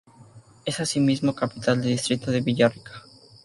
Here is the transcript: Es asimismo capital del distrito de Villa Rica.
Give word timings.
Es 0.65 0.79
asimismo 0.79 1.35
capital 1.35 1.79
del 1.79 1.91
distrito 1.91 2.31
de 2.31 2.41
Villa 2.41 2.69
Rica. 2.69 3.03